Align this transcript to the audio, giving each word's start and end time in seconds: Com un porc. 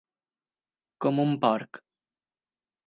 Com 1.05 1.21
un 1.27 1.37
porc. 1.47 1.83